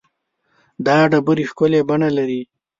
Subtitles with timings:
[0.85, 2.41] دا ډبرې ښکلې بڼه لري.